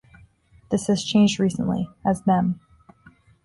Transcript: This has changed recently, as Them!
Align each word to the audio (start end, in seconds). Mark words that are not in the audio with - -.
This 0.71 0.87
has 0.87 1.03
changed 1.03 1.39
recently, 1.39 1.87
as 2.03 2.23
Them! 2.23 2.59